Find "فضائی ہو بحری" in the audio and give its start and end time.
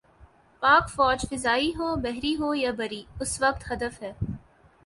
1.29-2.35